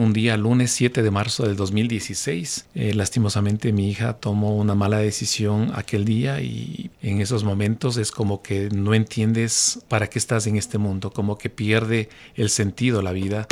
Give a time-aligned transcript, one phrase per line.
[0.00, 2.68] un día, lunes 7 de marzo del 2016.
[2.74, 8.10] Eh, lastimosamente mi hija tomó una mala decisión aquel día y en esos momentos es
[8.10, 13.02] como que no entiendes para qué estás en este mundo, como que pierde el sentido
[13.02, 13.46] la vida.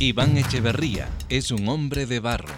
[0.00, 2.54] Iván Echeverría es un hombre de barro.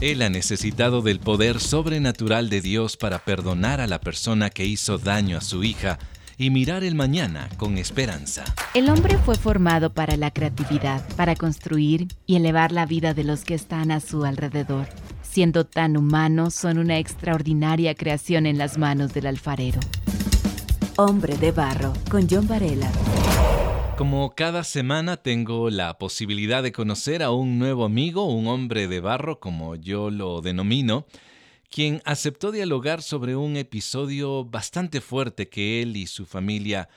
[0.00, 4.98] Él ha necesitado del poder sobrenatural de Dios para perdonar a la persona que hizo
[4.98, 6.00] daño a su hija
[6.40, 8.44] y mirar el mañana con esperanza.
[8.72, 13.44] El hombre fue formado para la creatividad, para construir y elevar la vida de los
[13.44, 14.88] que están a su alrededor.
[15.20, 19.80] Siendo tan humanos, son una extraordinaria creación en las manos del alfarero.
[20.96, 22.90] Hombre de Barro, con John Varela.
[23.98, 29.00] Como cada semana tengo la posibilidad de conocer a un nuevo amigo, un hombre de
[29.00, 31.04] barro, como yo lo denomino,
[31.70, 36.88] quien aceptó dialogar sobre un episodio bastante fuerte que él y su familia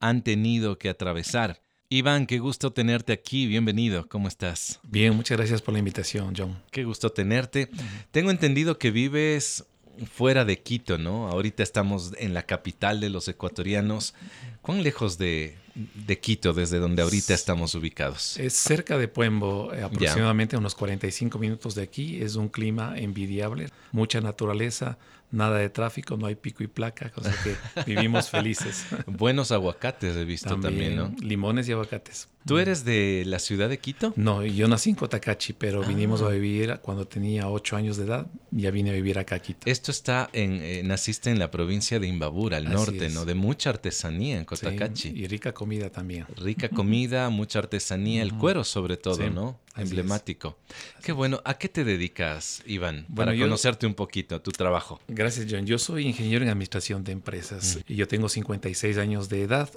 [0.00, 1.60] han tenido que atravesar.
[1.90, 4.80] Iván, qué gusto tenerte aquí, bienvenido, ¿cómo estás?
[4.82, 6.58] Bien, muchas gracias por la invitación, John.
[6.70, 7.68] Qué gusto tenerte.
[8.10, 9.66] Tengo entendido que vives
[10.10, 11.28] fuera de Quito, ¿no?
[11.28, 14.14] Ahorita estamos en la capital de los ecuatorianos.
[14.62, 18.38] ¿Cuán lejos de, de Quito, desde donde ahorita estamos ubicados?
[18.38, 22.22] Es cerca de Puembo, eh, aproximadamente unos 45 minutos de aquí.
[22.22, 24.98] Es un clima envidiable, mucha naturaleza,
[25.32, 27.56] nada de tráfico, no hay pico y placa, cosa que
[27.86, 28.86] vivimos felices.
[29.06, 31.14] Buenos aguacates he visto también, ¿no?
[31.20, 32.28] Limones y aguacates.
[32.44, 34.12] ¿Tú eres de la ciudad de Quito?
[34.16, 36.30] No, yo nací en Cotacachi, pero vinimos a ah.
[36.30, 39.60] vivir cuando tenía ocho años de edad, ya vine a vivir acá a Quito.
[39.64, 43.24] Esto está en, eh, naciste en la provincia de Imbabura, al norte, ¿no?
[43.24, 45.10] De mucha artesanía en Cotacachi.
[45.10, 46.26] y rica comida también.
[46.36, 49.60] Rica comida, mucha artesanía, el cuero sobre todo, ¿no?
[49.76, 50.58] Emblemático.
[51.02, 51.40] Qué bueno.
[51.44, 53.06] ¿A qué te dedicas, Iván?
[53.14, 55.00] para conocerte un poquito, tu trabajo.
[55.08, 55.66] Gracias, John.
[55.66, 59.70] Yo soy ingeniero en administración de empresas y yo tengo 56 años de edad.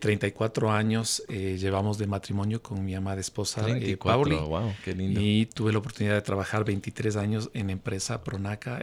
[0.00, 4.48] 34 eh, años eh, llevamos de matrimonio con mi amada esposa, 34, eh, Pauli.
[4.48, 5.20] Wow, qué lindo.
[5.20, 8.80] Y tuve la oportunidad de trabajar 23 años en empresa Pronaca,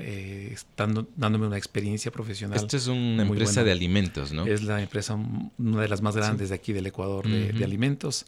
[1.15, 2.57] dándome una experiencia profesional.
[2.57, 4.45] Esto es una empresa de alimentos, ¿no?
[4.45, 8.25] Es la empresa, una de las más grandes de aquí del Ecuador de, de alimentos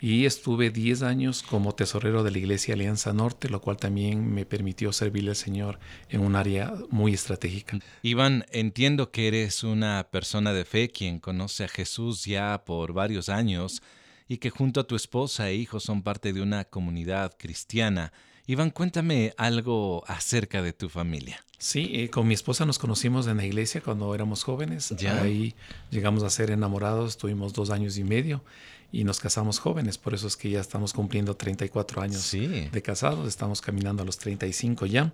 [0.00, 4.44] y estuve 10 años como tesorero de la Iglesia Alianza Norte, lo cual también me
[4.44, 5.78] permitió servirle al Señor
[6.10, 7.78] en un área muy estratégica.
[8.02, 13.28] Iván, entiendo que eres una persona de fe quien conoce a Jesús ya por varios
[13.28, 13.82] años
[14.28, 18.12] y que junto a tu esposa e hijos son parte de una comunidad cristiana.
[18.46, 21.42] Iván, cuéntame algo acerca de tu familia.
[21.58, 24.94] Sí, eh, con mi esposa nos conocimos en la iglesia cuando éramos jóvenes.
[24.98, 25.22] ¿Ya?
[25.22, 25.54] Ahí
[25.90, 28.44] llegamos a ser enamorados, tuvimos dos años y medio
[28.92, 33.26] y nos casamos jóvenes, por eso es que ya estamos cumpliendo 34 años de casados,
[33.28, 35.12] estamos caminando a los 35 ya.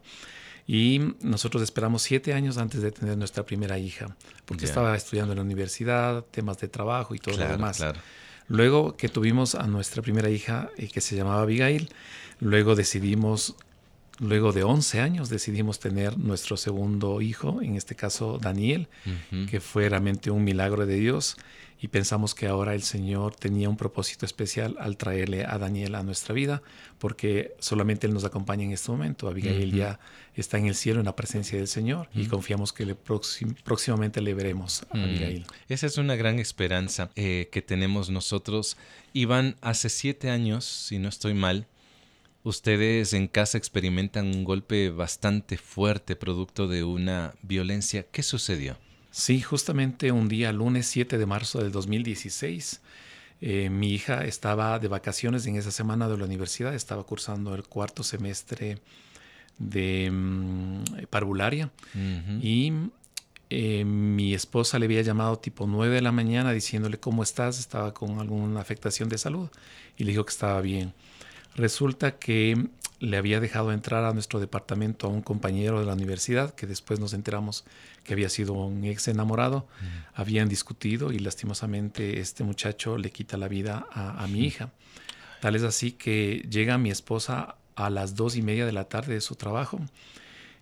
[0.67, 5.39] Y nosotros esperamos siete años antes de tener nuestra primera hija, porque estaba estudiando en
[5.39, 7.85] la universidad, temas de trabajo y todo lo demás.
[8.49, 11.89] Luego que tuvimos a nuestra primera hija, eh, que se llamaba Abigail,
[12.39, 13.57] luego decidimos,
[14.19, 18.89] luego de 11 años, decidimos tener nuestro segundo hijo, en este caso Daniel,
[19.49, 21.37] que fue realmente un milagro de Dios
[21.83, 26.05] y pensamos que ahora el Señor tenía un propósito especial al traerle a Daniel a
[26.05, 26.63] nuestra vida,
[27.01, 29.27] porque solamente Él nos acompaña en este momento.
[29.27, 29.99] Abigail ya
[30.37, 34.33] está en el cielo en la presencia del Señor y confiamos que le próximamente le
[34.33, 35.45] veremos a Abigail.
[35.69, 38.77] Esa es una gran esperanza eh, que tenemos nosotros.
[39.13, 41.67] Iván, hace siete años, si no estoy mal,
[42.45, 48.05] Ustedes en casa experimentan un golpe bastante fuerte producto de una violencia.
[48.11, 48.79] ¿Qué sucedió?
[49.13, 52.81] Sí, justamente un día, lunes 7 de marzo del 2016,
[53.43, 57.65] eh, mi hija estaba de vacaciones en esa semana de la universidad, estaba cursando el
[57.65, 58.79] cuarto semestre
[59.59, 61.71] de mm, parvularia
[62.41, 62.73] y
[63.51, 67.93] eh, mi esposa le había llamado tipo 9 de la mañana diciéndole cómo estás, estaba
[67.93, 69.51] con alguna afectación de salud
[69.99, 70.95] y le dijo que estaba bien.
[71.55, 72.69] Resulta que
[73.03, 77.01] le había dejado entrar a nuestro departamento a un compañero de la universidad, que después
[77.01, 77.65] nos enteramos
[78.05, 79.67] que había sido un ex enamorado.
[79.81, 80.21] Mm.
[80.21, 84.71] Habían discutido y lastimosamente este muchacho le quita la vida a, mi hija.
[85.41, 89.15] Tal es así que llega mi esposa a las dos y media de la tarde
[89.15, 89.81] de su trabajo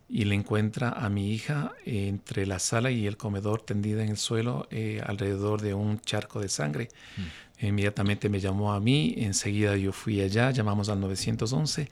[0.09, 4.17] y le encuentra a mi hija entre la sala y el comedor tendida en el
[4.17, 6.89] suelo eh, alrededor de un charco de sangre.
[7.19, 7.67] Mm.
[7.67, 11.91] Inmediatamente me llamó a mí, enseguida yo fui allá, llamamos al 911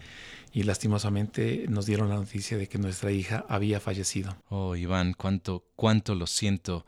[0.52, 4.36] y lastimosamente nos dieron la noticia de que nuestra hija había fallecido.
[4.48, 6.84] Oh, Iván, cuánto, cuánto lo siento.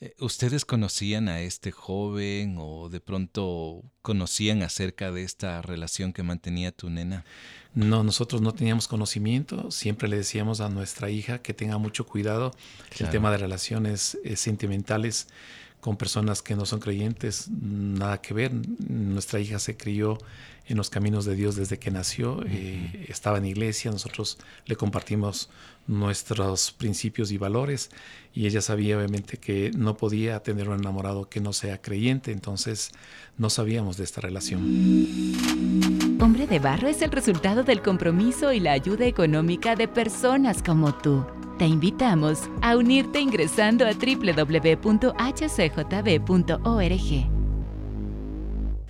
[0.00, 6.22] Eh, ¿Ustedes conocían a este joven o de pronto conocían acerca de esta relación que
[6.22, 7.24] mantenía tu nena?
[7.74, 9.70] No, nosotros no teníamos conocimiento.
[9.70, 12.52] Siempre le decíamos a nuestra hija que tenga mucho cuidado.
[12.98, 15.28] El tema de relaciones eh, sentimentales
[15.80, 18.52] con personas que no son creyentes, nada que ver.
[18.88, 20.18] Nuestra hija se crió
[20.68, 25.48] en los caminos de Dios desde que nació, eh, estaba en iglesia, nosotros le compartimos
[25.86, 27.90] nuestros principios y valores
[28.34, 32.92] y ella sabía obviamente que no podía tener un enamorado que no sea creyente, entonces
[33.38, 34.60] no sabíamos de esta relación.
[36.20, 40.94] Hombre de Barro es el resultado del compromiso y la ayuda económica de personas como
[40.94, 41.24] tú.
[41.58, 44.88] Te invitamos a unirte ingresando a www.hcjb.org.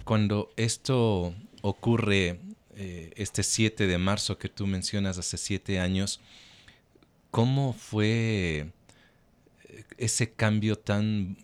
[0.05, 1.35] Cuando esto
[1.69, 2.41] ocurre,
[2.77, 6.21] eh, este 7 de marzo que tú mencionas hace siete años,
[7.31, 8.71] ¿cómo fue
[9.65, 11.37] eh, ese cambio tan,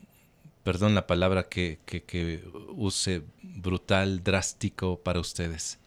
[0.62, 2.44] perdón la palabra que, que
[2.75, 5.79] use, brutal, drástico para ustedes?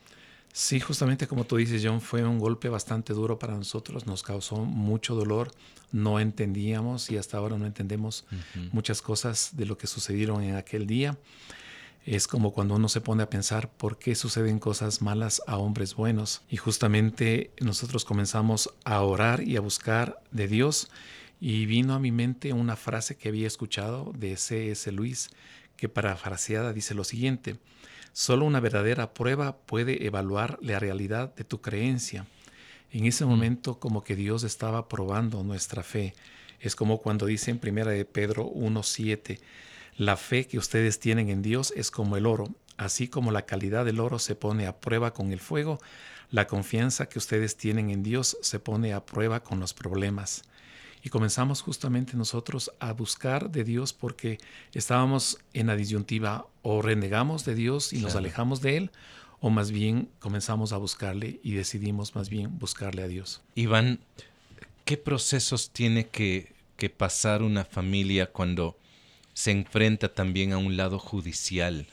[0.57, 4.55] Sí, justamente como tú dices, John, fue un golpe bastante duro para nosotros, nos causó
[4.55, 5.51] mucho dolor,
[5.91, 8.25] no entendíamos y hasta ahora no entendemos
[8.71, 11.15] muchas cosas de lo que sucedieron en aquel día.
[12.07, 15.93] Es como cuando uno se pone a pensar por qué suceden cosas malas a hombres
[15.93, 16.41] buenos.
[16.49, 20.89] Y justamente nosotros comenzamos a orar y a buscar de Dios
[21.41, 24.89] y vino a mi mente una frase que había escuchado de C.S.
[24.93, 25.31] Luis
[25.75, 27.57] que parafraseada dice lo siguiente,
[28.13, 32.25] Solo una verdadera prueba puede evaluar la realidad de tu creencia.
[32.89, 33.27] En ese mm.
[33.27, 36.15] momento como que Dios estaba probando nuestra fe.
[36.61, 39.39] Es como cuando dice en primera de Pedro 1:7,
[39.97, 42.47] la fe que ustedes tienen en Dios es como el oro,
[42.77, 45.79] así como la calidad del oro se pone a prueba con el fuego,
[46.29, 50.43] la confianza que ustedes tienen en Dios se pone a prueba con los problemas.
[51.03, 54.39] Y comenzamos justamente nosotros a buscar de Dios porque
[54.73, 58.91] estábamos en la disyuntiva o renegamos de Dios y nos alejamos de Él
[59.39, 63.41] o más bien comenzamos a buscarle y decidimos más bien buscarle a Dios.
[63.55, 63.99] Iván,
[64.85, 68.75] ¿qué procesos tiene que, que pasar una familia cuando
[69.37, 71.85] se enfrenta también a un lado judicial?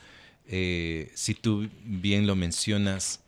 [0.46, 3.20] Eh, si tú bien lo mencionas,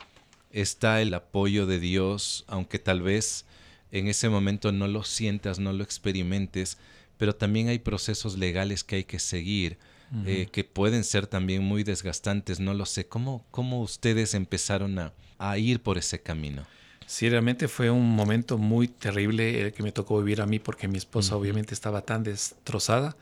[0.53, 3.45] está el apoyo de Dios, aunque tal vez
[3.93, 6.79] en ese momento no lo sientas, no lo experimentes,
[7.19, 9.77] pero también hay procesos legales que hay que seguir,
[10.25, 13.07] eh, que pueden ser también muy desgastantes, no lo sé.
[13.07, 16.67] ¿Cómo, cómo ustedes empezaron a, a, ir por ese camino?
[17.05, 20.89] Sí, realmente fue un momento muy terrible el que me tocó vivir a mí porque
[20.89, 23.15] mi esposa obviamente estaba tan destrozada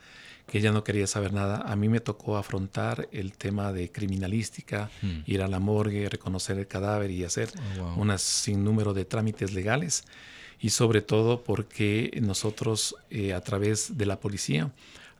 [0.47, 1.61] que ella no quería saber nada.
[1.65, 4.89] A mí me tocó afrontar el tema de criminalística,
[5.25, 7.49] ir a la morgue, reconocer el cadáver y hacer
[7.79, 10.03] oh, un sinnúmero de trámites legales
[10.59, 14.71] y sobre todo porque nosotros eh, a través de la policía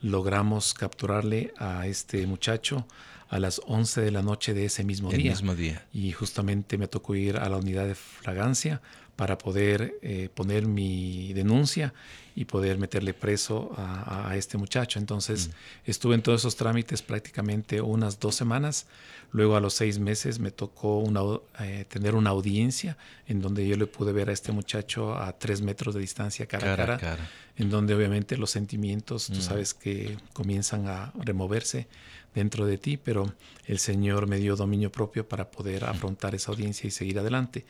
[0.01, 2.86] logramos capturarle a este muchacho
[3.30, 5.31] a las 11 de la noche de ese mismo El día.
[5.31, 5.86] mismo día.
[5.92, 8.81] Y justamente me tocó ir a la unidad de fragancia
[9.15, 11.94] para poder eh, poner mi denuncia
[12.35, 15.00] y poder meterle preso a, este muchacho.
[15.00, 15.51] Entonces mm.
[15.89, 18.88] estuve en todos esos trámites prácticamente unas dos semanas.
[19.31, 21.21] Luego a los seis meses me tocó una,
[21.62, 22.97] eh, tener una audiencia
[23.27, 26.73] en donde yo le pude ver a este muchacho a tres metros de distancia cara,
[26.73, 27.17] a cara,
[27.56, 29.41] en donde obviamente los sentimientos, tú mm.
[29.41, 31.88] sabes que comienzan a removerse
[32.35, 33.33] dentro de ti, pero
[33.65, 37.65] el Señor me dio dominio propio para poder afrontar esa audiencia y seguir adelante.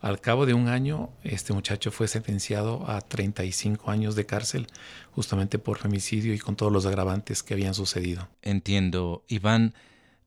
[0.00, 4.66] Al cabo de un año, este muchacho fue sentenciado a 35 años de cárcel,
[5.12, 8.28] justamente por femicidio y con todos los agravantes que habían sucedido.
[8.42, 9.24] Entiendo.
[9.28, 9.74] Iván,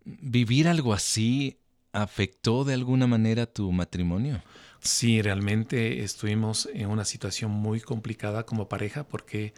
[0.03, 1.59] ¿vivir algo así
[1.91, 4.43] afectó de alguna manera tu matrimonio?
[4.79, 9.53] Sí, realmente estuvimos en una situación muy complicada como pareja porque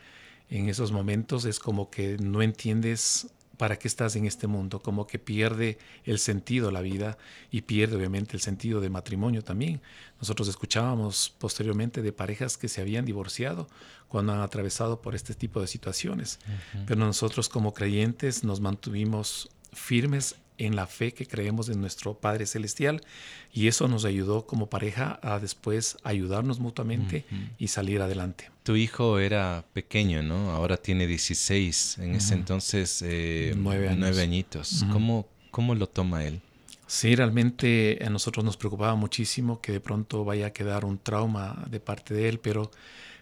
[0.49, 5.07] en esos momentos es como que no entiendes para qué estás en este mundo, como
[5.07, 7.17] que pierde el sentido la vida
[7.51, 9.81] y pierde obviamente el sentido de matrimonio también.
[10.19, 13.67] Nosotros escuchábamos posteriormente de parejas que se habían divorciado
[14.07, 16.39] cuando han atravesado por este tipo de situaciones,
[16.85, 22.45] pero nosotros como creyentes nos mantuvimos firmes en la fe que creemos en nuestro Padre
[22.45, 23.01] Celestial
[23.53, 27.25] y eso nos ayudó como pareja a después ayudarnos mutuamente
[27.57, 28.49] y salir adelante.
[28.63, 30.51] Tu hijo era pequeño, ¿no?
[30.51, 33.89] Ahora tiene 16, en ese entonces eh, nueve,
[34.21, 34.85] añitos.
[34.91, 36.41] ¿Cómo, ¿Cómo lo toma él?
[36.87, 41.65] Sí, realmente a nosotros nos preocupaba muchísimo que de pronto vaya a quedar un trauma
[41.69, 42.69] de parte de él, pero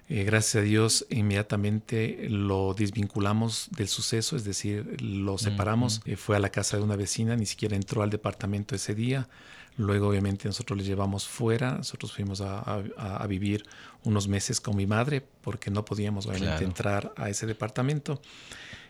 [0.10, 6.02] eh, gracias a Dios, inmediatamente lo desvinculamos del suceso, es decir, lo separamos.
[6.06, 9.30] Eh, fue a la casa de una vecina, ni siquiera entró al departamento ese día.
[9.78, 11.78] Luego, obviamente, nosotros le llevamos fuera.
[11.78, 12.84] Nosotros fuimos a,
[13.28, 13.66] vivir
[14.04, 18.22] unos meses con mi madre porque no podíamos, obviamente, entrar a ese departamento.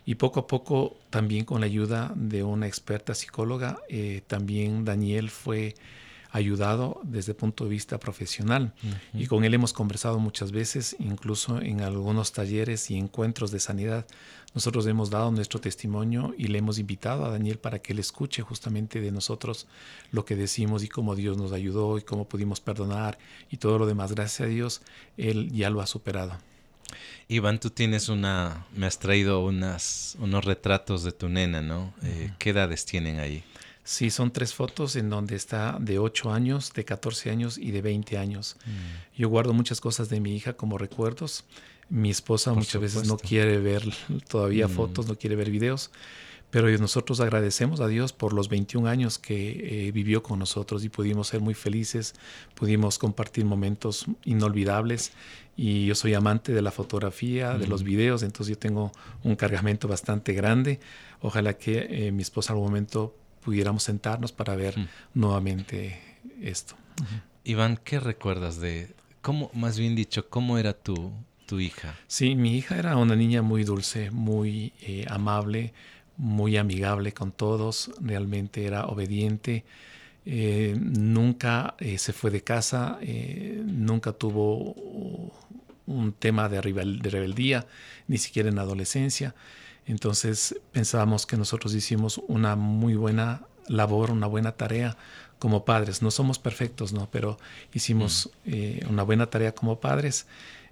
[0.05, 5.29] Y poco a poco, también con la ayuda de una experta psicóloga, eh, también Daniel
[5.29, 5.75] fue
[6.33, 8.73] ayudado desde el punto de vista profesional.
[9.13, 14.07] Y con él hemos conversado muchas veces, incluso en algunos talleres y encuentros de sanidad.
[14.55, 18.41] Nosotros hemos dado nuestro testimonio y le hemos invitado a Daniel para que él escuche
[18.41, 19.67] justamente de nosotros
[20.11, 23.19] lo que decimos y cómo Dios nos ayudó y cómo pudimos perdonar
[23.51, 24.13] y todo lo demás.
[24.13, 24.81] Gracias a Dios,
[25.17, 26.37] él ya lo ha superado.
[27.27, 31.93] Iván, tú tienes una, me has traído unas, unos retratos de tu nena, ¿no?
[32.03, 33.43] Eh, ¿Qué edades tienen ahí?
[33.83, 37.81] Sí, son tres fotos en donde está de 8 años, de 14 años y de
[37.81, 38.55] 20 años.
[38.65, 39.19] Mm.
[39.19, 41.43] Yo guardo muchas cosas de mi hija como recuerdos.
[41.89, 43.83] Mi esposa muchas veces no quiere ver
[44.29, 44.71] todavía mm.
[44.71, 45.91] fotos, no quiere ver videos,
[46.49, 50.89] pero nosotros agradecemos a Dios por los 21 años que eh, vivió con nosotros y
[50.89, 52.13] pudimos ser muy felices,
[52.55, 55.11] pudimos compartir momentos inolvidables
[55.57, 57.85] y yo soy amante de la fotografía, de los mm.
[57.85, 60.79] videos, entonces yo tengo un cargamento bastante grande.
[61.19, 64.87] Ojalá que eh, mi esposa algún momento pudiéramos sentarnos para ver mm.
[65.13, 65.99] nuevamente
[66.41, 66.75] esto.
[67.43, 71.11] Iván, ¿qué recuerdas de, cómo, más bien dicho, cómo era tu,
[71.45, 71.95] tu hija?
[72.07, 75.73] Sí, mi hija era una niña muy dulce, muy eh, amable,
[76.17, 79.65] muy amigable con todos, realmente era obediente.
[80.25, 82.99] Eh, nunca eh, se fue de casa,
[83.65, 85.33] nunca tuvo
[85.85, 87.67] un tema de, de, rebeldía,
[88.07, 89.35] ni siquiera en adolescencia.
[89.85, 94.97] Entonces pensábamos que nosotros hicimos una muy buena labor, una buena tarea
[95.39, 96.01] como padres.
[96.01, 97.09] No somos perfectos, ¿no?
[97.11, 97.37] Pero
[97.73, 100.25] hicimos eh, una buena tarea como padres.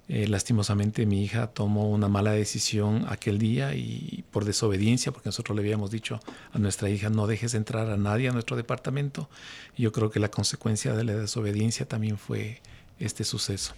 [0.08, 5.54] Eh, lastimosamente mi hija tomó una mala decisión aquel día y por desobediencia, porque nosotros
[5.56, 6.20] le habíamos dicho
[6.52, 9.28] a nuestra hija no dejes entrar a nadie a nuestro departamento.
[9.76, 12.60] Y yo creo que la consecuencia de la desobediencia también fue
[12.98, 13.74] este suceso.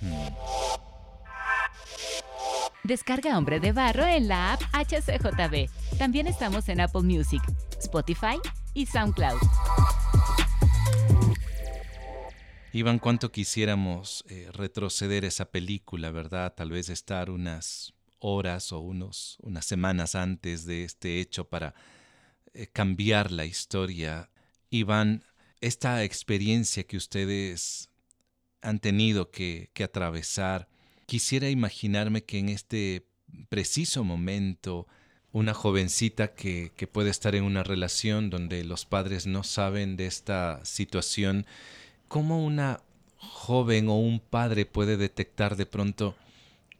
[2.85, 5.71] Descarga Hombre de Barro en la app HCJB.
[5.97, 7.41] También estamos en Apple Music,
[7.79, 8.39] Spotify
[8.75, 9.41] y SoundCloud.
[12.75, 16.53] Iván, cuánto quisiéramos eh, retroceder esa película, ¿verdad?
[16.55, 21.75] Tal vez estar unas horas o unos, unas semanas antes de este hecho para
[22.53, 24.29] eh, cambiar la historia.
[24.69, 25.25] Iván,
[25.63, 27.89] esta experiencia que ustedes
[28.61, 30.69] han tenido que atravesar,
[31.07, 33.07] Quisiera imaginarme que en este
[33.49, 34.87] preciso momento
[35.33, 40.07] una jovencita que, que, puede estar en una relación donde los padres no saben de
[40.07, 41.45] esta situación,
[42.07, 42.81] ¿cómo una
[43.17, 46.15] joven o un padre puede detectar de pronto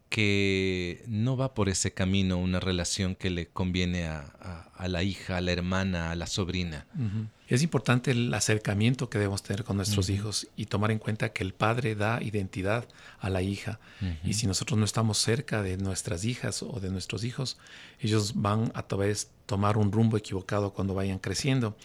[0.09, 5.41] que no va por ese camino una relación que le conviene a, la hija, a
[5.41, 6.85] la hermana, a la sobrina?
[7.47, 11.43] Es importante el acercamiento que debemos tener con nuestros hijos y tomar en cuenta que
[11.43, 12.87] el padre da identidad
[13.19, 13.79] a la hija.
[14.23, 17.57] Y si nosotros no estamos cerca de nuestras hijas o de nuestros hijos,
[17.99, 21.75] ellos van a través tomar un rumbo equivocado cuando vayan creciendo.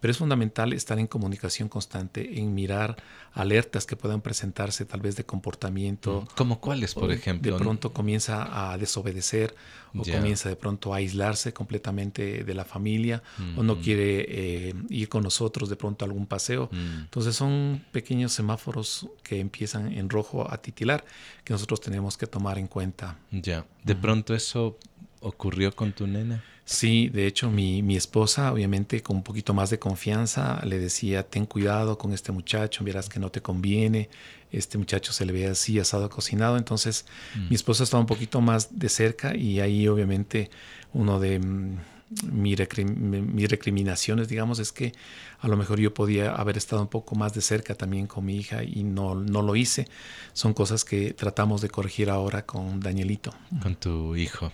[0.00, 2.96] Pero es fundamental estar en comunicación constante, en mirar
[3.34, 6.26] alertas que puedan presentarse tal vez de comportamiento.
[6.36, 7.52] ¿Como cuáles, por ejemplo?
[7.52, 9.54] De pronto comienza a desobedecer
[9.94, 13.22] o comienza de pronto a aislarse completamente de la familia
[13.56, 16.70] o no quiere eh, ir con nosotros de pronto a algún paseo.
[16.72, 17.00] Mm.
[17.00, 21.04] Entonces son pequeños semáforos que empiezan en rojo a titilar
[21.44, 23.18] que nosotros tenemos que tomar en cuenta.
[23.30, 24.78] Ya, de pronto eso
[25.20, 26.42] ocurrió con tu nena.
[26.70, 31.24] Sí, de hecho mi, mi, esposa, obviamente con un poquito más de confianza, le decía,
[31.24, 34.08] ten cuidado con este muchacho, verás que no te conviene,
[34.52, 36.56] este muchacho se le ve así, asado, cocinado.
[36.56, 37.48] Entonces mm.
[37.48, 40.48] mi esposa estaba un poquito más de cerca y ahí obviamente
[40.92, 41.76] uno de mm,
[42.30, 44.92] mis recriminaciones, digamos, es que
[45.40, 48.36] a lo mejor yo podía haber estado un poco más de cerca también con mi
[48.36, 49.88] hija y no, no lo hice.
[50.34, 53.34] Son cosas que tratamos de corregir ahora con Danielito.
[53.60, 54.52] Con tu hijo.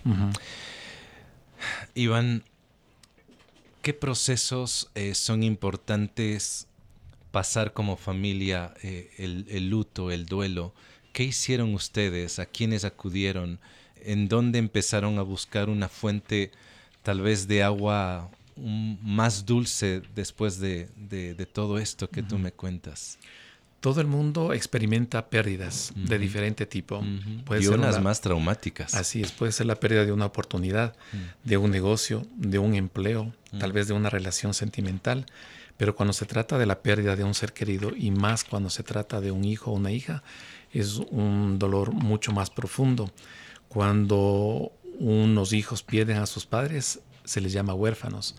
[1.95, 2.43] Iván,
[3.81, 6.67] ¿qué procesos eh, son importantes
[7.31, 10.73] pasar como familia eh, el, luto, el duelo?
[11.13, 12.39] ¿Qué hicieron ustedes?
[12.39, 13.59] ¿A quiénes acudieron?
[14.01, 16.51] ¿En dónde empezaron a buscar una fuente
[17.03, 20.87] tal vez de agua más dulce después de,
[21.53, 23.17] todo esto que tú me cuentas?
[23.87, 27.01] Todo el mundo experimenta pérdidas de diferente tipo.
[27.57, 28.93] y unas más traumáticas.
[28.93, 30.93] Así es, puede ser la pérdida de una oportunidad,
[31.45, 35.25] de un negocio, de un empleo, tal vez de una relación sentimental.
[35.77, 38.83] Pero cuando se trata de la pérdida de un ser querido y más cuando se
[38.83, 40.21] trata de un hijo o una hija,
[40.73, 43.09] es un dolor mucho más profundo.
[43.69, 48.35] Cuando unos hijos pierden a sus padres, se les llama huérfanos.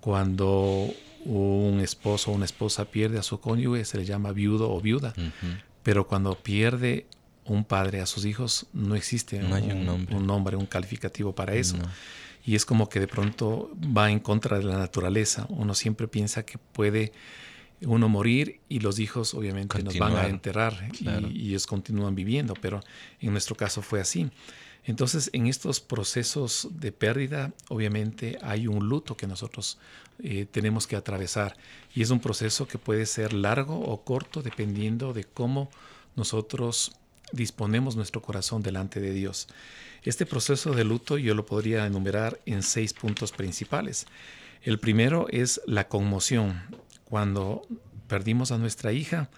[0.00, 0.88] Cuando
[1.26, 5.12] un esposo o una esposa pierde a su cónyuge, se le llama viudo o viuda.
[5.82, 7.06] Pero cuando pierde
[7.44, 10.56] un padre a sus hijos, no existe un, nombre.
[10.56, 11.76] un, calificativo para eso.
[12.44, 15.46] Y es como que de pronto va en contra de la naturaleza.
[15.48, 17.12] Uno siempre piensa que puede
[17.82, 22.80] uno morir y los hijos obviamente nos van a enterrar y, ellos continúan viviendo, pero
[23.20, 24.30] en nuestro caso fue así.
[24.84, 29.78] Entonces, en estos procesos de pérdida, obviamente hay un luto que nosotros
[30.22, 31.56] eh, tenemos que atravesar
[31.94, 35.70] y es un proceso que puede ser largo o corto dependiendo de cómo
[36.14, 36.92] nosotros
[37.32, 39.48] disponemos nuestro corazón delante de Dios.
[40.04, 44.06] Este proceso de luto yo lo podría enumerar en seis puntos principales.
[44.62, 46.62] El primero es la conmoción.
[47.06, 47.62] Cuando
[48.08, 49.30] perdimos a nuestra hija,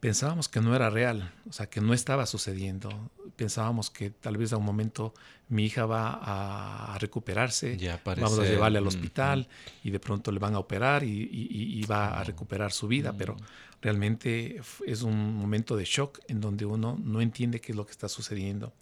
[0.00, 3.10] pensábamos que no era real, o sea, que no estaba sucediendo.
[3.34, 5.14] Pensábamos que tal vez a un momento
[5.48, 9.88] mi hija va a recuperarse, vamos a llevarle al hospital mm.
[9.88, 13.38] y de pronto le van a operar y, va a recuperar su vida, pero mm.
[13.82, 17.92] realmente es un momento de shock en donde uno no entiende qué es lo que
[17.92, 18.72] está sucediendo.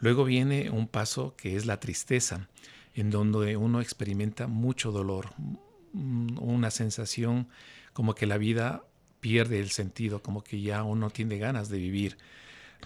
[0.00, 2.48] Luego viene un paso que es la tristeza
[2.94, 5.32] en donde uno experimenta mucho dolor,
[5.92, 7.48] una sensación
[7.92, 8.84] como que la vida
[9.20, 12.18] pierde el sentido, como que ya uno tiene ganas de vivir.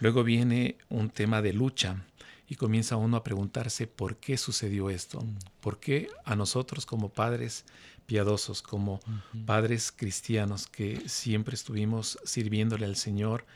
[0.01, 2.05] Luego viene un tema de lucha
[2.49, 5.39] y comienza uno a preguntarse por qué sucedió esto, mm.
[5.61, 7.65] por qué a nosotros como padres
[8.07, 9.01] piadosos, como
[9.47, 13.47] padres cristianos que siempre estuvimos sirviéndole al Señor,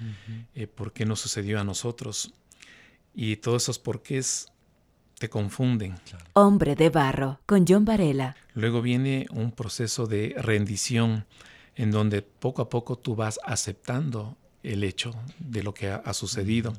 [0.55, 2.33] eh, por qué nos sucedió a nosotros.
[3.15, 4.47] Y todos esos porqués
[5.19, 5.97] te confunden.
[6.33, 8.37] Hombre de barro, con John Varela.
[8.55, 11.27] Luego viene un proceso de rendición
[11.77, 16.73] en donde poco a poco tú vas aceptando el hecho de lo que ha, sucedido.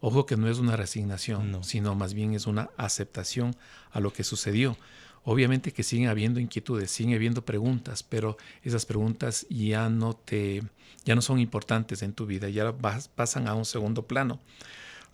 [0.00, 3.56] Ojo que no es una resignación, sino más bien es una aceptación
[3.90, 4.76] a lo que sucedió.
[5.24, 10.62] Obviamente que siguen habiendo inquietudes, siguen habiendo preguntas, pero esas preguntas ya no te
[11.04, 12.72] ya no son importantes en tu vida, ya
[13.14, 14.40] pasan a un segundo plano.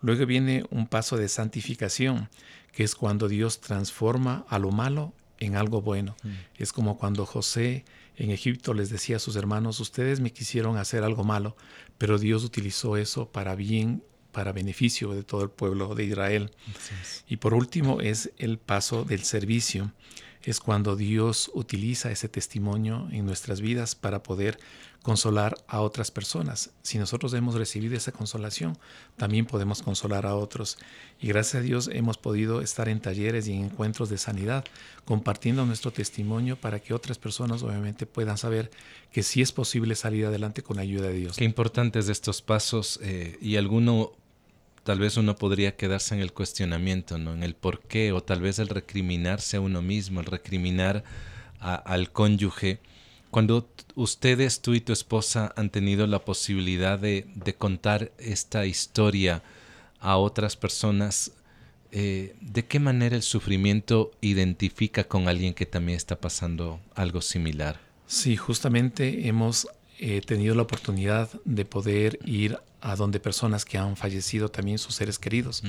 [0.02, 2.28] Luego viene un paso de santificación,
[2.72, 6.16] que es cuando Dios transforma a lo malo en algo bueno.
[6.22, 6.30] Mm.
[6.56, 7.84] Es como cuando José
[8.16, 11.56] en Egipto les decía a sus hermanos, ustedes me quisieron hacer algo malo,
[11.98, 14.02] pero Dios utilizó eso para bien,
[14.32, 16.50] para beneficio de todo el pueblo de Israel.
[17.28, 19.92] Y por último es el paso del servicio.
[20.44, 24.58] Es cuando Dios utiliza ese testimonio en nuestras vidas para poder
[25.02, 26.70] consolar a otras personas.
[26.82, 28.78] Si nosotros hemos recibido esa consolación,
[29.16, 30.78] también podemos consolar a otros.
[31.20, 34.64] Y gracias a Dios hemos podido estar en talleres y en encuentros de sanidad,
[35.04, 38.70] compartiendo nuestro testimonio para que otras personas obviamente puedan saber
[39.10, 41.36] que sí es posible salir adelante con la ayuda de Dios.
[41.36, 44.12] Qué importantes estos pasos eh, y alguno
[44.84, 47.32] tal vez uno podría quedarse en el cuestionamiento, ¿no?
[47.32, 51.04] En el por qué o tal vez el recriminarse a uno mismo, el recriminar
[51.60, 52.80] al cónyuge
[53.32, 57.24] cuando ustedes, tú y tu esposa, han tenido la posibilidad de,
[57.56, 59.42] contar esta historia
[60.00, 61.32] a otras personas,
[61.92, 67.80] eh, ¿de qué manera el sufrimiento identifica con alguien que también está pasando algo similar?
[68.06, 69.66] Sí, justamente hemos
[70.04, 74.96] eh, tenido la oportunidad de poder ir a donde personas que han fallecido también sus
[74.96, 75.62] seres queridos,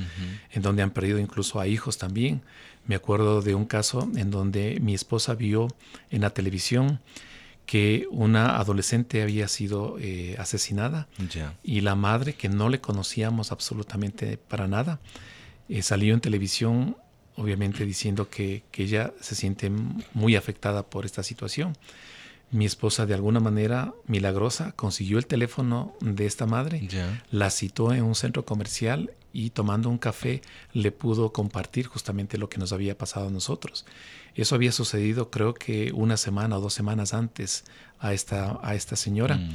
[0.52, 2.42] en donde han perdido incluso a hijos también.
[2.88, 5.68] Me acuerdo de un caso en donde mi esposa vio
[6.10, 7.00] en la televisión
[7.68, 11.08] que una adolescente había sido eh, asesinada
[11.64, 15.00] y la madre, que no le conocíamos absolutamente para nada,
[15.70, 16.98] eh, salió en televisión
[17.36, 19.72] obviamente diciendo que, ella se siente
[20.14, 21.78] muy afectada por esta situación.
[22.54, 26.88] Mi esposa de alguna manera milagrosa consiguió el teléfono de esta madre,
[27.32, 32.50] la citó en un centro comercial y tomando un café le pudo compartir justamente lo
[32.50, 33.86] que nos había pasado a nosotros.
[34.36, 37.66] Eso había sucedido creo que una semana o dos semanas antes
[38.00, 39.52] a esta, a esta señora mm.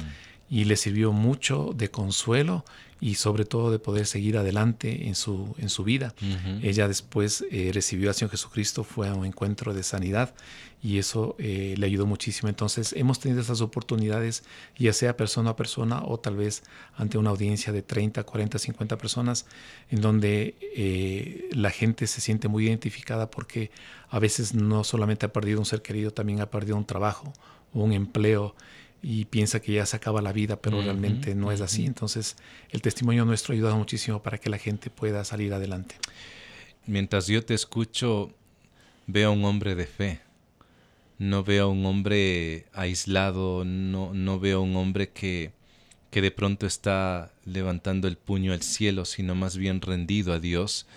[0.49, 2.65] Y le sirvió mucho de consuelo
[3.01, 6.13] y sobre todo de poder seguir adelante en su, en su vida.
[6.61, 10.33] Ella después eh, recibió a Señor Jesucristo, fue a un encuentro de sanidad
[10.81, 12.49] y eso eh, le ayudó muchísimo.
[12.49, 14.43] Entonces hemos tenido esas oportunidades,
[14.77, 16.63] ya sea persona a persona o tal vez
[16.97, 19.45] ante una audiencia de 30, 40, 50 personas,
[19.89, 23.71] en donde eh, la gente se siente muy identificada porque
[24.09, 27.31] a veces no solamente ha perdido un ser querido, también ha perdido un trabajo,
[27.73, 28.55] un empleo
[29.01, 31.85] y piensa que ya se acaba la vida, pero realmente no es así.
[31.85, 32.35] Entonces,
[32.69, 35.95] el testimonio nuestro ha ayudado muchísimo para que la gente pueda salir adelante.
[36.85, 38.33] Mientras yo te escucho,
[39.07, 40.21] veo a un hombre de fe.
[41.17, 45.51] No veo a un hombre aislado, no, no veo a un hombre que,
[46.11, 50.87] que de pronto está levantando el puño al cielo, sino más bien rendido a Dios.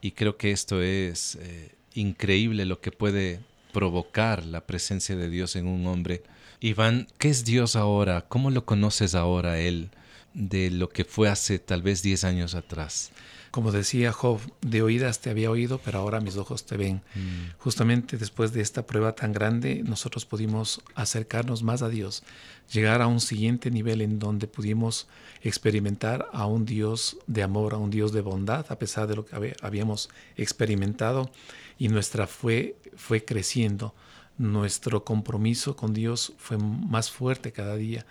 [0.00, 3.40] Y creo que esto es eh, increíble lo que puede
[3.72, 6.22] provocar la presencia de Dios en un hombre
[6.64, 8.22] Iván, ¿qué es Dios ahora?
[8.26, 9.90] ¿Cómo lo conoces ahora Él?
[10.32, 13.12] de lo que fue hace tal vez 10 años atrás.
[13.50, 17.02] Como decía Job, de oídas te había oído, pero ahora mis ojos te ven.
[17.14, 17.56] Mm.
[17.58, 22.24] Justamente después de esta prueba tan grande, nosotros pudimos acercarnos más a Dios,
[22.72, 25.06] llegar a un siguiente nivel en donde pudimos
[25.42, 29.26] experimentar a un Dios de amor, a un Dios de bondad, a pesar de lo
[29.26, 31.30] que habíamos experimentado,
[31.78, 33.94] y nuestra fe fue creciendo
[34.38, 38.04] nuestro compromiso con Dios fue más fuerte cada día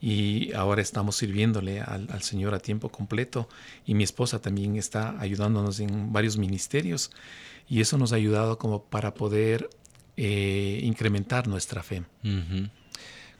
[0.00, 3.48] y ahora estamos sirviéndole al, Señor a tiempo completo
[3.86, 7.10] y mi esposa también está ayudándonos en varios ministerios
[7.68, 9.70] y eso nos ha ayudado como para poder
[10.16, 12.02] eh, incrementar nuestra fe.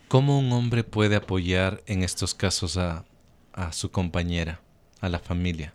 [0.08, 3.04] ¿Cómo un hombre puede apoyar en estos casos a,
[3.52, 4.60] a su compañera,
[5.00, 5.74] a la familia?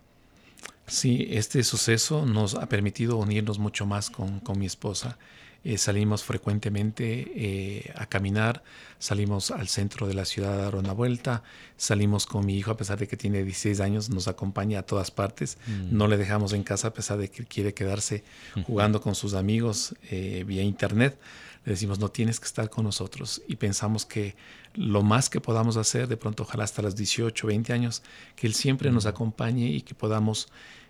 [0.86, 5.18] Sí, este suceso nos ha permitido unirnos mucho más con, con mi esposa.
[5.64, 8.62] Eh, salimos frecuentemente eh, a caminar,
[8.98, 11.42] salimos al centro de la ciudad a dar una vuelta,
[11.78, 15.10] salimos con mi hijo a pesar de que tiene 16 años, nos acompaña a todas
[15.10, 15.96] partes, mm.
[15.96, 18.24] no le dejamos en casa a pesar de que quiere quedarse
[18.66, 21.18] jugando con sus amigos eh, vía internet.
[21.64, 24.36] Le decimos, no tienes que estar con nosotros y pensamos que
[24.74, 28.02] lo más que podamos hacer, de pronto ojalá hasta los 18, 20 años,
[28.36, 29.08] que Él siempre nos mm.
[29.08, 30.48] acompañe y que podamos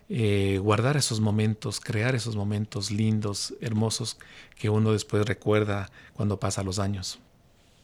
[0.09, 4.19] eh, guardar esos momentos, crear esos momentos lindos, hermosos,
[4.57, 7.21] que uno después recuerda cuando pasa los años.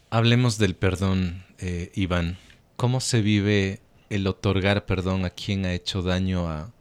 [0.09, 2.37] Hablemos del perdón, eh, Iván.
[2.75, 3.79] ¿Cómo se vive
[4.09, 6.71] el otorgar perdón a quien ha hecho daño a,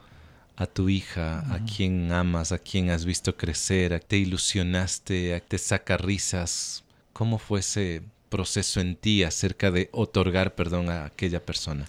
[0.74, 5.56] tu hija, a quien amas, a quien has visto crecer, a te ilusionaste, a te
[5.56, 6.84] saca risas?
[7.14, 11.86] ¿Cómo fue ese proceso en ti acerca de otorgar perdón a aquella persona?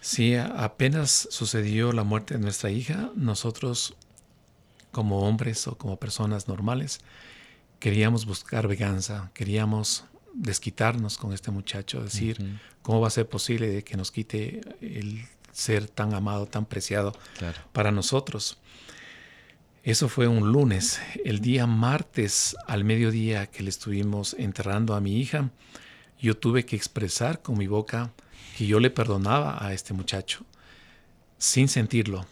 [0.00, 3.94] Sí, apenas sucedió la muerte de nuestra hija, nosotros
[4.92, 7.00] como hombres o como personas normales
[7.78, 13.96] queríamos buscar venganza, queríamos desquitarnos con este muchacho, decir, ¿cómo va a ser posible que
[13.96, 17.12] nos quite el ser tan amado, tan preciado
[17.72, 18.58] para nosotros?
[19.82, 21.00] Eso fue un lunes.
[21.24, 25.50] El día martes al mediodía que le estuvimos enterrando a mi hija,
[26.20, 28.12] yo tuve que expresar con mi boca
[28.56, 30.44] que yo le perdonaba a este muchacho
[31.38, 32.26] sin sentirlo,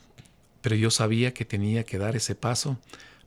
[0.62, 2.78] pero yo sabía que tenía que dar ese paso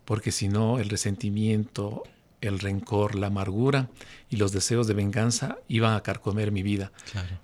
[0.06, 2.04] porque si no el resentimiento,
[2.42, 3.90] el rencor, la amargura
[4.30, 6.92] y los deseos de venganza iban a carcomer mi vida.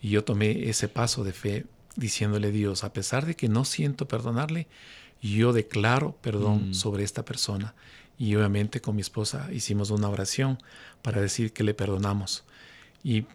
[0.02, 3.66] Y yo tomé ese paso de fe diciéndole a Dios, a pesar de que no
[3.66, 4.68] siento perdonarle,
[5.22, 6.74] yo declaro perdón mm.
[6.74, 7.76] sobre esta persona.
[8.18, 10.58] Y obviamente con mi esposa hicimos una oración
[11.02, 12.44] para decir que le perdonamos.
[13.04, 13.26] Y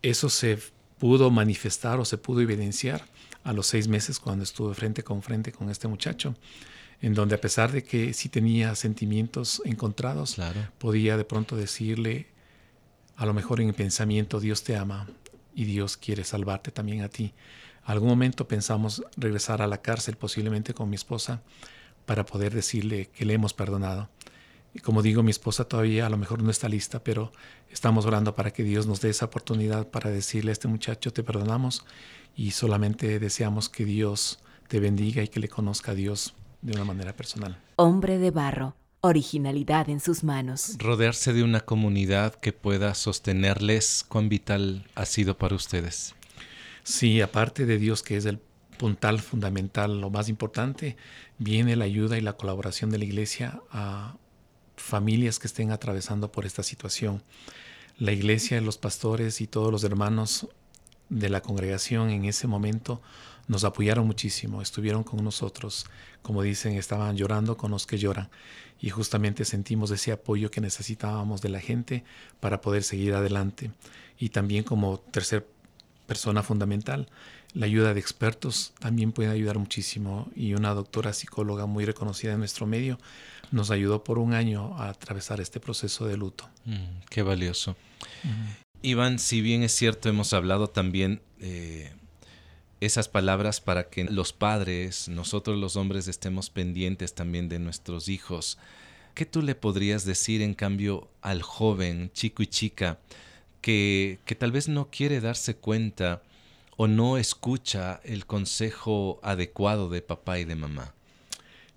[0.00, 0.58] eso se
[0.98, 3.04] pudo manifestar o se pudo evidenciar
[3.44, 6.34] a los seis meses cuando estuve frente con frente con este muchacho,
[7.00, 10.36] en donde a pesar de que sí tenía sentimientos encontrados,
[10.78, 12.28] podía de pronto decirle,
[13.16, 15.08] a lo mejor en el pensamiento, Dios te ama
[15.54, 17.34] y Dios quiere salvarte también a ti.
[17.84, 21.42] Algún momento pensamos regresar a la cárcel posiblemente con mi esposa
[22.06, 24.08] para poder decirle que le hemos perdonado.
[24.74, 27.32] Y como digo, mi esposa todavía a lo mejor no está lista, pero
[27.72, 31.22] estamos orando para que Dios nos dé esa oportunidad para decirle a este muchacho, te
[31.22, 31.84] perdonamos
[32.36, 36.84] y solamente deseamos que Dios te bendiga y que le conozca a Dios de una
[36.84, 37.58] manera personal.
[37.76, 40.76] Hombre de barro, originalidad en sus manos.
[40.78, 46.14] Rodearse de una comunidad que pueda sostenerles, ¿cuán vital ha sido para ustedes?
[46.84, 48.38] Sí, aparte de Dios que es el
[48.78, 50.96] puntal fundamental, lo más importante,
[51.38, 54.16] viene la ayuda y la colaboración de la iglesia a
[54.82, 57.22] familias que estén atravesando por esta situación.
[57.98, 60.48] La iglesia, los pastores y todos los hermanos
[61.08, 63.00] de la congregación en ese momento
[63.46, 65.86] nos apoyaron muchísimo, estuvieron con nosotros,
[66.22, 68.28] como dicen, estaban llorando con los que lloran
[68.80, 72.04] y justamente sentimos ese apoyo que necesitábamos de la gente
[72.40, 73.70] para poder seguir adelante.
[74.18, 75.46] Y también como tercer
[76.06, 77.08] persona fundamental,
[77.54, 82.38] la ayuda de expertos también puede ayudar muchísimo y una doctora psicóloga muy reconocida en
[82.38, 82.98] nuestro medio
[83.52, 86.48] nos ayudó por un año a atravesar este proceso de luto.
[86.64, 87.76] Mm, qué valioso.
[88.82, 91.92] Iván, si bien es cierto, hemos hablado también eh,
[92.80, 98.58] esas palabras para que los padres, nosotros los hombres, estemos pendientes también de nuestros hijos.
[99.14, 102.98] ¿Qué tú le podrías decir en cambio al joven, chico y chica,
[103.60, 106.22] que, que tal vez no quiere darse cuenta
[106.76, 110.94] o no escucha el consejo adecuado de papá y de mamá?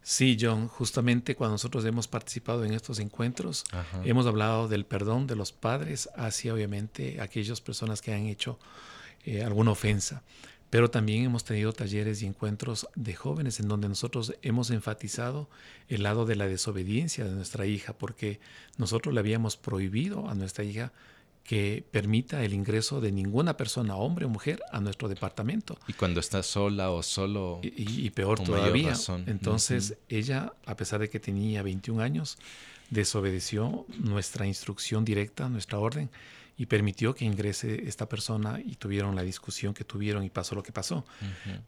[0.07, 3.63] Sí, John, justamente cuando nosotros hemos participado en estos encuentros,
[4.03, 8.59] hemos hablado del perdón de los padres hacia obviamente aquellas personas que han hecho
[9.23, 10.21] eh, alguna ofensa.
[10.69, 15.49] Pero también hemos tenido talleres y encuentros de jóvenes en donde nosotros hemos enfatizado
[15.89, 18.39] el lado de la desobediencia de nuestra hija, porque
[18.77, 20.93] nosotros le habíamos prohibido a nuestra hija
[21.45, 25.77] que permita el ingreso de ninguna persona, hombre o mujer, a nuestro departamento.
[25.87, 27.59] Y cuando está sola o solo.
[27.61, 28.93] Y, peor todavía.
[29.27, 32.39] Entonces, ella, a pesar de que tenía 21 años,
[32.89, 36.09] desobedeció nuestra instrucción directa, nuestra orden,
[36.57, 40.63] y permitió que ingrese esta persona y tuvieron la discusión que tuvieron y pasó lo
[40.63, 41.05] que pasó.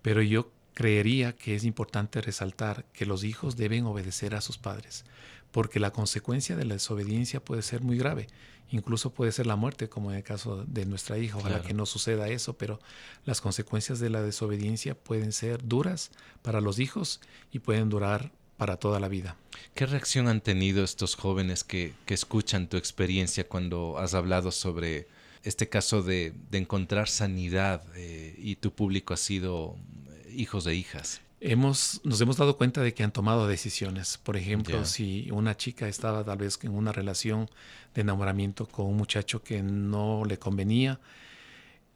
[0.01, 5.05] Pero yo creería que es importante resaltar que los hijos deben obedecer a sus padres,
[5.51, 8.27] porque la consecuencia de la desobediencia puede ser muy grave
[8.71, 11.37] incluso puede ser la muerte, como en el caso de nuestra hija.
[11.37, 12.79] Ojalá que no suceda eso, pero
[13.25, 18.77] las consecuencias de la desobediencia pueden ser duras para los hijos y pueden durar para
[18.77, 19.37] toda la vida.
[19.75, 25.07] ¿Qué reacción han tenido estos jóvenes que, escuchan tu experiencia cuando has hablado sobre
[25.43, 29.77] este caso de, encontrar sanidad eh, y tu público ha sido
[30.09, 31.21] eh, hijos e hijas?
[31.39, 34.17] Hemos, nos hemos dado cuenta de que han tomado decisiones.
[34.17, 37.49] Por ejemplo, si una chica estaba tal vez en una relación
[37.93, 40.99] de enamoramiento con un muchacho que no le convenía,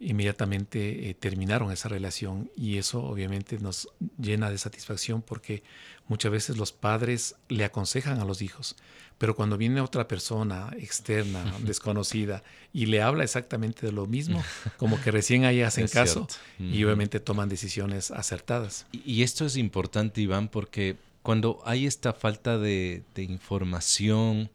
[0.01, 3.87] inmediatamente eh, terminaron esa relación y eso obviamente nos
[4.17, 5.63] llena de satisfacción porque
[6.07, 8.75] muchas veces los padres le aconsejan a los hijos,
[9.19, 14.43] pero cuando viene otra persona externa, desconocida, y le habla exactamente de lo mismo,
[14.77, 18.87] como que recién ahí hacen caso y obviamente toman decisiones acertadas.
[18.91, 24.49] Y esto es importante, Iván, porque cuando hay esta falta de, de información,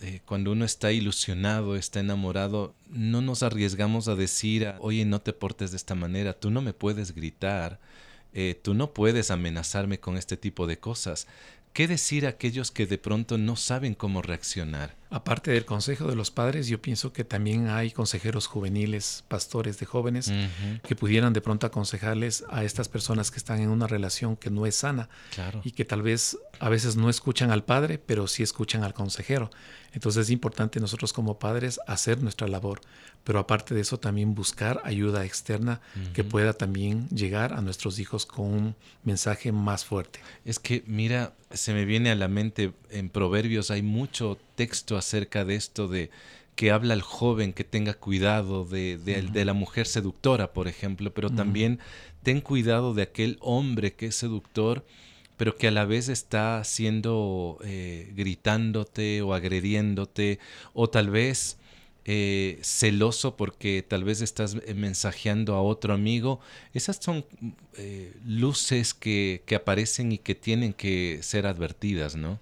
[0.00, 5.32] eh, cuando uno está ilusionado, está enamorado, no nos arriesgamos a decir, oye, no te
[5.32, 7.80] portes de esta manera, tú no me puedes gritar,
[8.32, 11.26] eh, tú no puedes amenazarme con este tipo de cosas.
[11.72, 14.94] ¿Qué decir a aquellos que de pronto no saben cómo reaccionar?
[15.10, 19.86] Aparte del consejo de los padres, yo pienso que también hay consejeros juveniles, pastores de
[19.86, 20.30] jóvenes,
[20.86, 24.66] que pudieran de pronto aconsejarles a estas personas que están en una relación que no
[24.66, 25.08] es sana
[25.64, 29.50] y que tal vez a veces no escuchan al padre, pero sí escuchan al consejero.
[29.92, 32.80] Entonces es importante nosotros como padres hacer nuestra labor,
[33.24, 35.80] pero aparte de eso también buscar ayuda externa
[36.12, 40.20] que pueda también llegar a nuestros hijos con un mensaje más fuerte.
[40.44, 45.44] Es que mira, se me viene a la mente en Proverbios hay mucho texto acerca
[45.44, 46.10] de esto de
[46.58, 51.30] que habla al joven que tenga cuidado de, de, la mujer seductora, por ejemplo, pero
[51.30, 51.78] también
[52.24, 54.84] ten cuidado de aquel hombre que es seductor,
[55.36, 60.40] pero que a la vez está haciendo, eh, gritándote o agrediéndote,
[60.74, 61.58] o tal vez
[62.04, 66.40] eh, celoso porque tal vez estás mensajeando a otro amigo.
[66.74, 67.24] Esas son
[67.76, 72.40] eh, luces que, que aparecen y que tienen que ser advertidas, ¿no?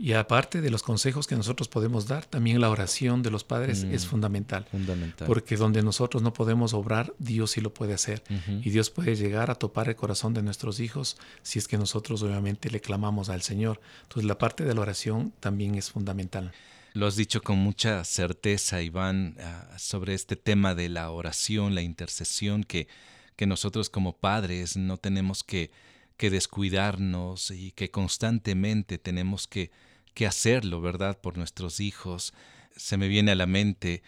[0.00, 3.82] Y aparte de los consejos que nosotros podemos dar, también la oración de los padres
[3.82, 4.64] es mm, fundamental.
[4.70, 5.26] Fundamental.
[5.26, 8.22] Porque donde nosotros no podemos obrar, Dios sí lo puede hacer.
[8.62, 12.22] Y Dios puede llegar a topar el corazón de nuestros hijos si es que nosotros
[12.22, 13.80] obviamente le clamamos al Señor.
[14.02, 16.52] Entonces la parte de la oración también es fundamental.
[16.94, 21.82] Lo has dicho con mucha certeza, Iván, ah, sobre este tema de la oración, la
[21.82, 22.86] intercesión, que,
[23.34, 25.72] que nosotros como padres no tenemos que,
[26.16, 29.70] que descuidarnos y que constantemente tenemos que
[30.18, 31.20] que hacerlo, ¿verdad?
[31.20, 32.34] Por nuestros hijos.
[32.74, 34.02] Se me viene a la mente,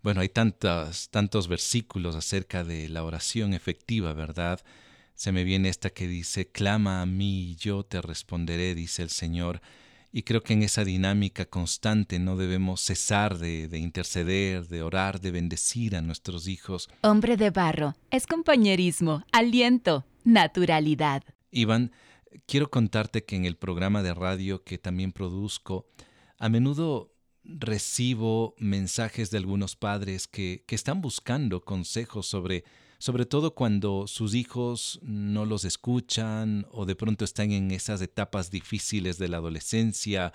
[0.00, 4.60] bueno, hay tantos, tantos versículos acerca de la oración efectiva, ¿verdad?
[5.14, 9.10] Se me viene esta que dice, clama a mí y yo te responderé, dice el
[9.10, 9.60] Señor.
[10.12, 15.20] Y creo que en esa dinámica constante no debemos cesar de, de, interceder, de orar,
[15.20, 16.88] de bendecir a nuestros hijos.
[17.00, 21.24] Hombre de barro, es compañerismo, aliento, naturalidad.
[21.50, 21.90] Iván,
[22.46, 25.86] quiero contarte que en el programa de radio que también produzco,
[26.38, 27.12] a menudo
[27.44, 32.64] recibo mensajes de algunos padres que, que están buscando consejos sobre,
[32.98, 38.50] sobre todo cuando sus hijos no los escuchan o de pronto están en esas etapas
[38.50, 40.32] difíciles de la adolescencia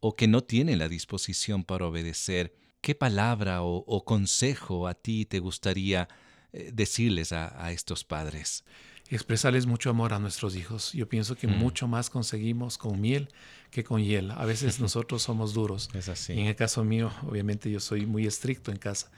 [0.00, 2.54] o que no tienen la disposición para obedecer.
[2.80, 6.08] ¿Qué palabra o, consejo a ti te gustaría
[6.52, 8.64] eh, decirles a estos padres?
[9.10, 10.92] Expresarles mucho amor a nuestros hijos.
[10.92, 11.58] Yo pienso que mm.
[11.58, 13.28] mucho más conseguimos con miel
[13.70, 14.30] que con hiel.
[14.32, 15.88] A veces nosotros somos duros.
[15.94, 16.34] Es así.
[16.34, 19.10] en el caso mío, obviamente yo soy muy estricto en casa.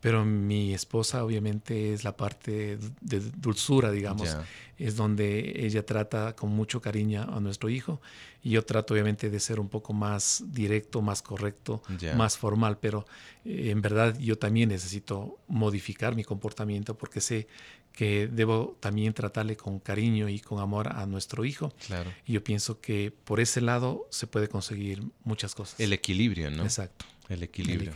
[0.00, 4.36] Pero mi esposa obviamente es la parte de dulzura, digamos.
[4.76, 8.02] Es donde ella trata con mucho cariño a nuestro hijo
[8.42, 11.82] y yo trato obviamente de ser un poco más directo, más correcto,
[12.16, 13.06] más formal, pero
[13.46, 17.48] eh, en verdad yo también necesito modificar mi comportamiento porque sé
[17.94, 21.72] que debo también tratarle con cariño y con amor a nuestro hijo.
[21.86, 22.12] Claro.
[22.26, 25.78] Y yo pienso que por ese lado se puede conseguir muchas cosas.
[25.78, 26.64] El equilibrio, ¿no?
[26.64, 27.04] Exacto.
[27.28, 27.92] El equilibrio.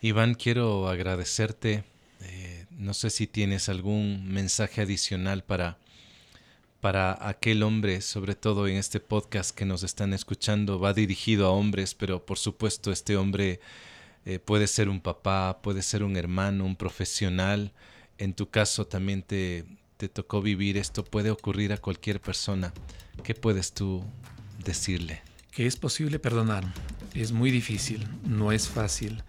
[0.00, 1.84] Iván, quiero agradecerte.
[2.20, 5.78] Eh, no sé si tienes algún mensaje adicional para,
[6.80, 10.80] para aquel hombre, sobre todo en este podcast que nos están escuchando.
[10.80, 13.60] Va dirigido a hombres, pero por supuesto este hombre
[14.26, 17.72] eh, puede ser un papá, puede ser un hermano, un profesional.
[18.22, 19.64] En tu caso también te,
[19.96, 22.72] te tocó vivir esto, puede ocurrir a cualquier persona.
[23.24, 24.04] ¿Qué puedes tú
[24.64, 25.22] decirle?
[25.50, 26.72] Que es posible perdonar.
[27.14, 29.24] Es muy difícil, no es fácil.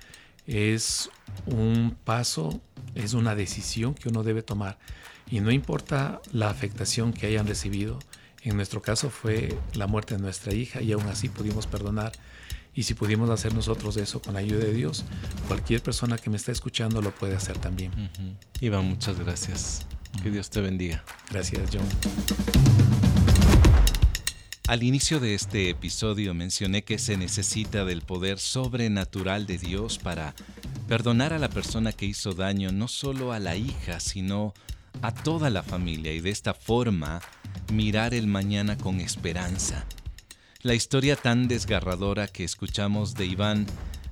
[0.46, 1.10] Es
[1.48, 2.62] un paso,
[2.94, 4.78] es una decisión que uno debe tomar.
[5.28, 7.98] Y no importa la afectación que hayan recibido.
[8.44, 12.12] En nuestro caso fue la muerte de nuestra hija y aún así pudimos perdonar.
[12.76, 15.06] Y si pudimos hacer nosotros eso con la ayuda de Dios,
[15.48, 17.92] cualquier persona que me está escuchando lo puede hacer también.
[18.62, 19.86] Iván, muchas gracias.
[20.22, 21.04] Que Dios te bendiga.
[21.32, 21.88] Gracias, John.
[24.68, 30.34] Al inicio de este episodio mencioné que se necesita del poder sobrenatural de Dios para
[30.88, 34.54] perdonar a la persona que hizo daño no solo a la hija, sino
[35.02, 37.22] a toda la familia y de esta forma
[37.72, 39.86] mirar el mañana con esperanza.
[40.63, 43.65] La historia tan desgarradora que escuchamos de Iván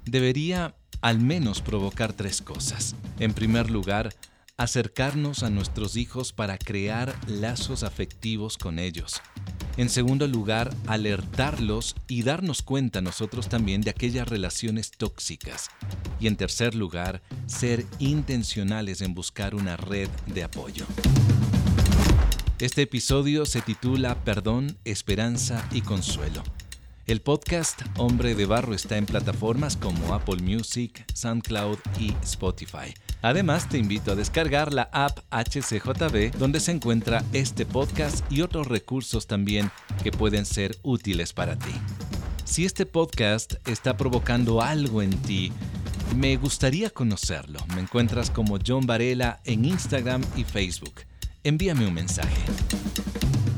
[0.03, 2.93] debería al menos provocar tres cosas.
[3.19, 4.13] En primer lugar,
[4.57, 9.21] acercarnos a nuestros hijos para crear lazos afectivos con ellos.
[9.77, 15.69] En segundo lugar, alertarlos y darnos cuenta nosotros también de aquellas relaciones tóxicas.
[16.19, 20.85] Y en tercer lugar, ser intencionales en buscar una red de apoyo.
[22.61, 26.43] Este episodio se titula Perdón, Esperanza y Consuelo.
[27.07, 32.93] El podcast Hombre de Barro está en plataformas como Apple Music, SoundCloud y Spotify.
[33.23, 38.67] Además, te invito a descargar la app HCJB donde se encuentra este podcast y otros
[38.67, 39.71] recursos también
[40.03, 41.73] que pueden ser útiles para ti.
[42.45, 45.51] Si este podcast está provocando algo en ti,
[46.15, 47.57] me gustaría conocerlo.
[47.73, 50.93] Me encuentras como John Varela en Instagram y Facebook
[51.43, 52.43] envíame un mensaje.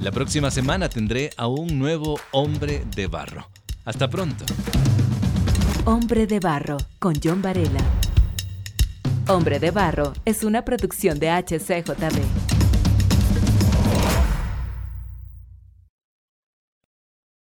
[0.01, 3.49] La próxima semana tendré a un nuevo hombre de barro.
[3.85, 4.45] Hasta pronto.
[5.85, 7.81] Hombre de barro con John Varela.
[9.27, 12.42] Hombre de barro es una producción de HCJB.